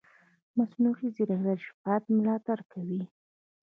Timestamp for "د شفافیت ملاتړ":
1.57-2.59